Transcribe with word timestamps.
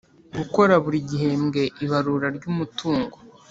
Gukora 0.37 0.73
buri 0.83 0.97
gihembwe 1.09 1.61
ibarura 1.85 2.27
ry 2.37 2.45
umutungo 2.51 3.15